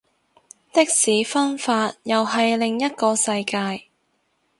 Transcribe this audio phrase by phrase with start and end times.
[0.73, 3.83] 的士分法又係另一個世界